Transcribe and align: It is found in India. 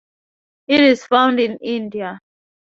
It 0.65 0.79
is 0.81 1.05
found 1.05 1.39
in 1.39 1.57
India. 1.61 2.19